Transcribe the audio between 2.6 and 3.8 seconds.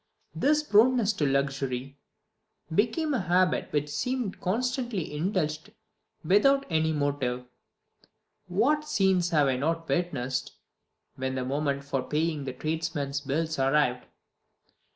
became a habit